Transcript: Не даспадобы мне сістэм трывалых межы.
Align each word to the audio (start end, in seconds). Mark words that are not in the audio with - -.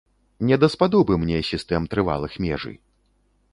Не 0.51 0.57
даспадобы 0.63 1.13
мне 1.25 1.37
сістэм 1.51 1.87
трывалых 1.93 2.41
межы. 2.47 2.75